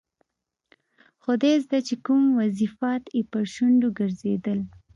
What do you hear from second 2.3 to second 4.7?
وظیفات یې پر شونډو ګرځېدل.